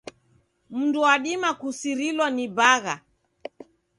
[0.69, 2.95] Mndu wadima kusirilwa ni bagha.